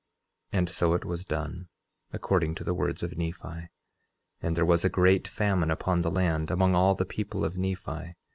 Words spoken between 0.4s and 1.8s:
11:5 And so it was done,